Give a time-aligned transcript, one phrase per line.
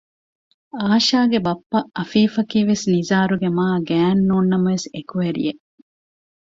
[0.79, 5.61] އާޝާގެ ބައްޕަ އަފީފަކީވެސް ނިޒާރުގެ މާގާތް ނޫންނަމަވެސް އެކުވެރިއެއް